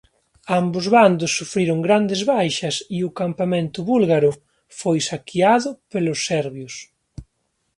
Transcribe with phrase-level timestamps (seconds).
[0.59, 4.31] Ambos bandos sufriron grandes baixas e o campamento búlgaro
[4.79, 6.75] foi saqueado polos serbios.